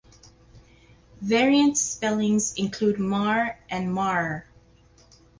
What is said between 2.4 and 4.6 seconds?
include Mar and Marre.